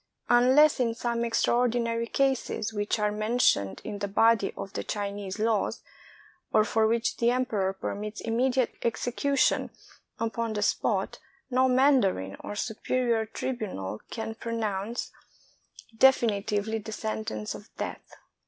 [0.29, 5.37] Unless in some extraordinary cases, which are men tioned in the body of the Chinese
[5.37, 5.83] laws,
[6.51, 9.69] or for which the emperor permits immediate execution
[10.17, 11.19] upon the spot,
[11.51, 15.11] no mandarin or superior tribunal can pronounce
[15.91, 18.15] 185 CHINA definitively the sentence of death.